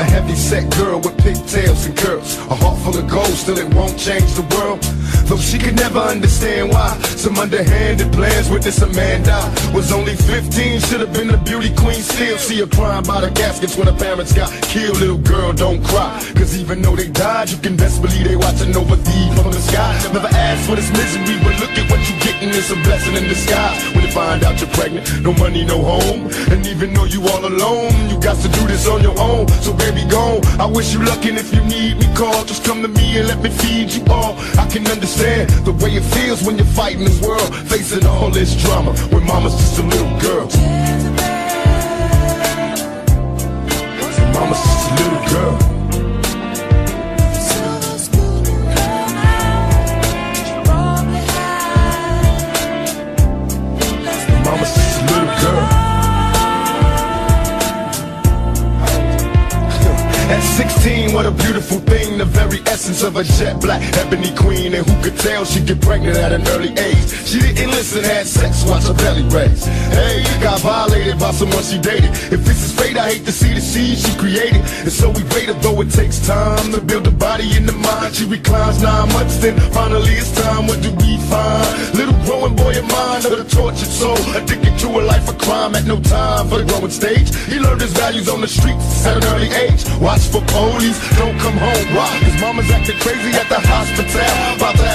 a 0.00 0.04
heavy 0.04 0.34
set 0.34 0.64
girl 0.76 0.98
with 0.98 1.16
pigtails 1.18 1.84
and 1.84 1.96
curls. 1.96 2.38
A 2.48 2.54
heart 2.54 2.78
full 2.80 2.96
of 2.96 3.06
gold, 3.08 3.26
still 3.26 3.58
it 3.58 3.72
won't 3.74 3.98
change 3.98 4.32
the 4.32 4.46
world. 4.56 4.80
Though 5.30 5.38
she 5.38 5.58
could 5.58 5.76
never 5.76 6.00
understand 6.00 6.70
why 6.70 6.98
some 7.14 7.38
underhanded 7.38 8.12
plans 8.12 8.50
with 8.50 8.64
this 8.64 8.82
Amanda 8.82 9.38
was 9.72 9.92
only 9.92 10.16
15. 10.16 10.80
Should 10.80 10.98
have 10.98 11.12
been 11.12 11.30
a 11.30 11.36
beauty 11.36 11.72
queen 11.76 12.02
still. 12.02 12.36
See 12.36 12.58
her 12.58 12.66
crying 12.66 13.04
by 13.04 13.20
the 13.20 13.30
caskets 13.30 13.76
when 13.76 13.86
her 13.86 13.96
parents 13.96 14.32
got 14.32 14.50
killed. 14.64 14.98
Little 14.98 15.18
girl, 15.18 15.52
don't 15.52 15.84
cry. 15.84 16.18
Cause 16.34 16.58
even 16.58 16.82
though 16.82 16.96
they 16.96 17.06
died, 17.06 17.48
you 17.48 17.58
can 17.58 17.76
best 17.76 18.02
believe 18.02 18.26
they 18.26 18.34
watching 18.34 18.74
over 18.74 18.96
thee 18.96 19.28
from 19.38 19.52
the 19.52 19.62
sky. 19.70 19.94
Never 20.12 20.26
asked 20.34 20.68
for 20.68 20.74
this 20.74 20.90
misery, 20.90 21.38
but 21.46 21.54
look 21.62 21.78
at 21.78 21.88
what 21.88 22.02
you 22.10 22.18
getting. 22.26 22.48
It's 22.48 22.72
a 22.72 22.74
blessing 22.82 23.14
in 23.14 23.22
disguise. 23.30 23.78
When 23.94 24.02
you 24.02 24.10
find 24.10 24.42
out 24.42 24.58
you're 24.60 24.74
pregnant, 24.74 25.22
no 25.22 25.32
money, 25.34 25.64
no 25.64 25.78
home. 25.80 26.26
And 26.50 26.66
even 26.66 26.92
though 26.92 27.06
you 27.06 27.22
all 27.28 27.46
alone, 27.46 27.94
you 28.10 28.18
got 28.18 28.34
to 28.42 28.48
do 28.48 28.66
this 28.66 28.88
on 28.88 29.00
your 29.00 29.16
own. 29.16 29.46
So 29.62 29.74
baby, 29.74 30.02
go. 30.10 30.40
I 30.58 30.66
wish 30.66 30.92
you 30.92 31.04
luck, 31.04 31.24
and 31.24 31.38
if 31.38 31.54
you 31.54 31.62
need 31.66 31.98
me, 32.02 32.10
call. 32.18 32.44
Just 32.50 32.64
come 32.64 32.82
to 32.82 32.88
me 32.88 33.16
and 33.18 33.28
let 33.28 33.38
me 33.38 33.50
feed 33.50 33.94
you 33.94 34.02
all. 34.10 34.34
I 34.58 34.66
can 34.66 34.82
understand 34.88 35.19
the 35.20 35.72
way 35.82 35.96
it 35.96 36.02
feels 36.02 36.42
when 36.42 36.56
you're 36.56 36.66
fighting 36.66 37.04
the 37.04 37.26
world, 37.26 37.54
facing 37.68 38.06
all 38.06 38.30
this 38.30 38.54
drama. 38.62 38.92
When 39.12 39.24
mama's 39.26 39.54
just 39.54 39.78
a 39.78 39.82
little 39.82 40.18
girl. 40.20 40.46
Mama's 44.32 44.62
just 44.62 44.90
a 44.90 44.94
little 44.94 45.28
girl. 45.28 45.79
16, 60.60 61.14
what 61.14 61.24
a 61.24 61.30
beautiful 61.30 61.78
thing, 61.78 62.18
the 62.18 62.24
very 62.26 62.60
essence 62.66 63.02
of 63.02 63.16
a 63.16 63.24
jet 63.24 63.58
black 63.62 63.80
ebony 63.96 64.28
queen. 64.36 64.74
And 64.74 64.86
who 64.86 64.92
could 65.02 65.18
tell 65.18 65.42
she'd 65.46 65.66
get 65.66 65.80
pregnant 65.80 66.18
at 66.18 66.32
an 66.32 66.46
early 66.48 66.68
age? 66.76 67.08
She 67.24 67.40
didn't 67.40 67.70
listen, 67.70 68.04
had 68.04 68.26
sex, 68.26 68.62
watch 68.68 68.84
her 68.84 68.92
belly 68.92 69.22
raise. 69.32 69.64
Hey, 69.64 70.22
got 70.42 70.60
violated 70.60 71.18
by 71.18 71.30
someone 71.30 71.62
she 71.62 71.78
dated. 71.78 72.10
If 72.28 72.44
this 72.44 72.60
is 72.62 72.78
fate, 72.78 72.98
I 72.98 73.12
hate 73.12 73.24
to 73.24 73.32
see 73.32 73.54
the 73.54 73.60
seed 73.62 73.96
she 73.96 74.12
created. 74.18 74.60
And 74.84 74.92
so 74.92 75.08
we 75.08 75.22
waited, 75.32 75.56
though 75.62 75.80
it 75.80 75.90
takes 75.92 76.18
time 76.26 76.72
to 76.72 76.80
build 76.82 77.04
the 77.04 77.10
body 77.10 77.56
and 77.56 77.66
the 77.66 77.72
mind. 77.72 78.14
She 78.14 78.26
reclines 78.26 78.82
nine 78.82 79.08
months, 79.14 79.38
then 79.38 79.58
finally 79.72 80.12
it's 80.12 80.30
time. 80.42 80.66
What 80.66 80.82
do 80.82 80.92
we 80.92 81.16
find? 81.32 81.96
Little 81.96 82.20
growing 82.28 82.54
boy 82.54 82.76
of 82.76 82.84
mine, 82.84 83.24
of 83.24 83.32
the 83.32 83.48
tortured 83.48 83.88
soul, 83.88 84.20
addicted 84.36 84.78
to 84.80 84.88
a 84.88 85.00
life 85.08 85.19
at 85.60 85.84
no 85.84 86.00
time 86.00 86.48
for 86.48 86.58
the 86.58 86.64
growing 86.64 86.90
stage. 86.90 87.28
He 87.44 87.60
learned 87.60 87.80
his 87.80 87.92
values 87.92 88.28
on 88.28 88.40
the 88.40 88.48
streets 88.48 89.04
at 89.04 89.16
an 89.20 89.24
early 89.36 89.52
age. 89.52 89.84
Watch 90.00 90.24
for 90.32 90.40
police, 90.48 90.96
don't 91.20 91.36
come 91.38 91.56
home. 91.60 91.86
Why? 91.92 92.08
Cause 92.24 92.40
mama's 92.40 92.70
acting 92.70 92.96
crazy 93.04 93.30
at 93.36 93.48
the 93.48 93.60
hospital. 93.60 94.24
About 94.56 94.76
to 94.80 94.89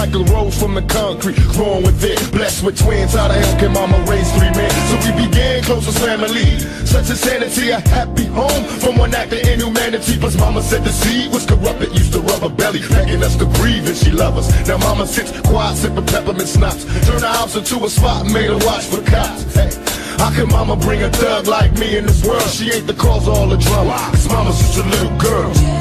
like 0.00 0.14
a 0.14 0.32
rose 0.32 0.58
from 0.58 0.74
the 0.74 0.82
concrete. 0.82 1.36
Growing 1.52 1.84
with 1.84 2.02
it, 2.02 2.16
blessed 2.32 2.64
with 2.64 2.78
twins. 2.80 3.12
How 3.12 3.28
the 3.28 3.34
hell 3.34 3.58
can 3.60 3.72
mama 3.72 3.98
raise 4.08 4.30
three 4.32 4.50
men? 4.56 4.70
So 4.88 4.96
we 5.04 5.26
began 5.26 5.62
close 5.62 5.86
as 5.86 5.98
family. 5.98 6.58
Such 6.86 7.10
insanity, 7.10 7.68
a 7.70 7.80
happy 7.80 8.24
home 8.24 8.64
from 8.80 8.96
one 8.96 9.14
act 9.14 9.32
of 9.32 9.40
inhumanity. 9.40 10.18
Plus 10.18 10.36
mama 10.38 10.62
said 10.62 10.84
the 10.84 10.92
seed 10.92 11.30
was 11.32 11.44
corrupted, 11.44 11.92
used 11.92 12.14
to 12.14 12.20
rub 12.20 12.40
her 12.40 12.48
belly, 12.48 12.80
begging 12.88 13.22
us 13.22 13.36
to 13.36 13.46
breathe 13.60 13.86
and 13.86 13.96
she 13.96 14.10
love 14.10 14.38
us. 14.38 14.48
Now 14.66 14.78
mama 14.78 15.06
sits 15.06 15.38
quiet, 15.42 15.76
sipping 15.76 16.06
peppermint 16.06 16.48
schnapps. 16.48 16.84
Turn 17.06 17.20
the 17.20 17.28
house 17.28 17.54
into 17.56 17.84
a 17.84 17.90
spot, 17.90 18.24
made 18.24 18.48
her 18.48 18.60
watch 18.64 18.84
for 18.86 19.02
cops. 19.04 19.54
Hey. 19.54 19.70
How 20.16 20.30
can 20.34 20.48
mama 20.48 20.76
bring 20.76 21.02
a 21.02 21.10
thug 21.10 21.46
like 21.46 21.72
me 21.78 21.98
in 21.98 22.06
this 22.06 22.24
world? 22.24 22.48
She 22.48 22.72
ain't 22.72 22.86
the 22.86 22.94
cause 22.94 23.28
of 23.28 23.34
all 23.34 23.48
the 23.48 23.56
drama. 23.56 23.96
Cause 24.12 24.28
mama's 24.28 24.58
just 24.60 24.78
a 24.78 24.82
little 24.82 25.16
girl. 25.18 25.79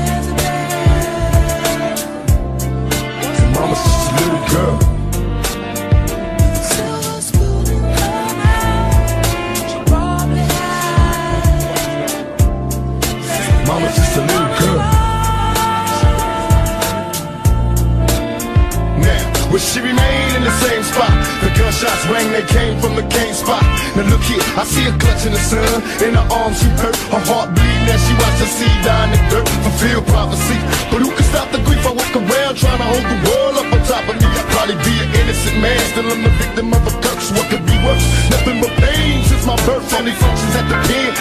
Gunshots 21.79 22.11
rang, 22.11 22.27
they 22.35 22.43
came 22.43 22.75
from 22.83 22.99
the 22.99 23.07
cane 23.07 23.31
spot. 23.31 23.63
Now 23.95 24.03
look 24.11 24.19
here, 24.27 24.43
I 24.59 24.67
see 24.67 24.83
her 24.83 24.97
clutching 24.99 25.31
the 25.31 25.39
son. 25.39 25.63
In 26.03 26.11
her 26.11 26.27
arms, 26.27 26.59
she 26.59 26.67
hurt, 26.75 26.91
her 27.07 27.23
heart 27.23 27.55
bleeding 27.55 27.87
as 27.87 28.03
she 28.03 28.11
watched 28.19 28.43
her 28.43 28.51
seed 28.51 28.79
die 28.83 29.07
in 29.07 29.15
the 29.15 29.21
dirt. 29.31 29.47
Fulfill 29.63 30.03
prophecy. 30.03 30.59
But 30.91 31.07
who 31.07 31.09
can 31.15 31.23
stop 31.31 31.47
the 31.55 31.63
grief? 31.63 31.79
I 31.87 31.95
walk 31.95 32.11
around 32.19 32.59
trying 32.59 32.83
to 32.83 32.87
hold 32.91 33.05
the 33.07 33.19
world 33.23 33.55
up 33.63 33.71
on 33.71 33.79
top 33.87 34.03
of 34.11 34.15
me. 34.19 34.27
I'd 34.27 34.49
probably 34.51 34.75
be 34.83 34.91
an 34.91 35.07
innocent 35.23 35.55
man, 35.63 35.79
still 35.95 36.11
I'm 36.11 36.19
the 36.19 36.35
victim 36.35 36.67
of 36.75 36.83
a 36.83 36.93
curse. 36.99 37.31
What 37.31 37.47
could 37.47 37.63
be 37.63 37.77
worse? 37.79 38.03
Nothing 38.27 38.59
but 38.59 38.75
pain 38.83 39.23
since 39.23 39.47
my 39.47 39.55
birth. 39.63 39.87
Only 39.95 40.11
functions 40.19 40.59
at 40.59 40.67
the 40.67 40.75
pen, 40.83 41.15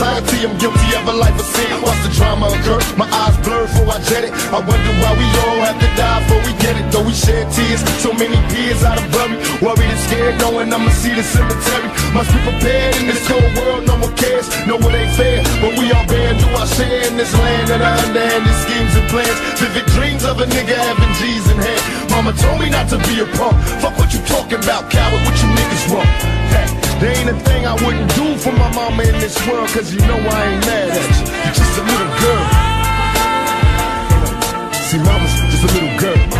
society. 0.00 0.48
I'm 0.48 0.56
guilty 0.56 0.88
of 0.96 1.04
a 1.12 1.12
life 1.12 1.36
of 1.36 1.44
sin. 1.44 1.68
Watch 1.84 2.00
the 2.00 2.12
drama 2.16 2.48
occur, 2.48 2.80
my 2.96 3.04
eyes 3.04 3.36
blur 3.44 3.68
before 3.68 3.92
I 3.92 3.98
jet 4.08 4.24
it. 4.24 4.32
I 4.48 4.58
wonder 4.64 4.92
why 5.00 5.12
we 5.20 5.26
all 5.44 5.60
have 5.60 5.76
to 5.76 5.90
die 6.00 6.20
before 6.24 6.42
we 6.48 6.52
get 6.56 6.74
it. 6.80 6.86
Though 6.88 7.04
we 7.04 7.12
shed 7.12 7.52
tears, 7.52 7.84
so 8.00 8.12
many 8.16 8.40
peers 8.48 8.80
out 8.82 8.96
of 8.96 9.06
bury. 9.12 9.36
Worried 9.60 9.92
and 9.92 10.02
scared, 10.08 10.40
knowing 10.40 10.72
I'ma 10.72 10.88
see 10.96 11.12
the 11.12 11.22
cemetery. 11.22 11.88
Must 12.16 12.32
be 12.32 12.40
prepared 12.48 12.96
in 12.96 13.04
this 13.12 13.20
cold 13.28 13.52
world, 13.60 13.84
no 13.84 14.00
one 14.00 14.16
cares. 14.16 14.48
No, 14.64 14.80
it 14.80 14.94
ain't 14.96 15.12
fair, 15.20 15.44
but 15.60 15.76
we 15.76 15.92
all 15.92 16.06
bear 16.08 16.32
do 16.32 16.48
our 16.56 16.68
share 16.80 17.04
in 17.04 17.20
this 17.20 17.32
land. 17.36 17.68
And 17.68 17.82
I 17.84 17.92
underhand 18.00 18.42
these 18.48 18.60
schemes 18.64 18.92
and 18.96 19.06
plans. 19.12 19.36
Vivid 19.60 19.86
dreams 19.92 20.24
of 20.24 20.40
a 20.40 20.46
nigga 20.48 20.80
having 20.80 21.12
G's 21.20 21.44
in 21.52 21.58
hand. 21.60 21.84
Mama 22.08 22.32
told 22.40 22.56
me 22.56 22.72
not 22.72 22.88
to 22.88 22.96
be 23.04 23.20
a 23.20 23.28
punk. 23.36 23.56
Fuck 23.84 24.00
what 24.00 24.08
you 24.16 24.20
talking 24.24 24.64
about, 24.64 24.88
coward. 24.88 25.20
What 25.28 25.36
you 25.44 25.48
niggas 25.52 25.84
want? 25.92 26.08
Hey, 26.56 26.79
there 27.00 27.16
ain't 27.16 27.30
a 27.30 27.38
thing 27.48 27.66
I 27.66 27.74
wouldn't 27.84 28.14
do 28.14 28.36
for 28.36 28.52
my 28.52 28.72
mama 28.74 29.02
in 29.02 29.18
this 29.18 29.36
world, 29.48 29.68
cause 29.70 29.92
you 29.92 30.00
know 30.00 30.16
I 30.16 30.44
ain't 30.52 30.66
mad 30.66 30.90
at 30.90 31.10
you. 31.16 31.24
You're 31.44 31.54
just 31.54 31.78
a 31.78 31.84
little 31.90 32.12
girl. 32.22 32.46
See, 34.88 34.98
mama's 34.98 35.34
just 35.50 35.64
a 35.64 35.70
little 35.74 35.98
girl. 35.98 36.39